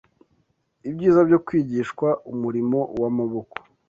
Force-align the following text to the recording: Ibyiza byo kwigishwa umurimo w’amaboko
Ibyiza 0.89 1.19
byo 1.27 1.39
kwigishwa 1.45 2.07
umurimo 2.31 2.79
w’amaboko 2.99 3.55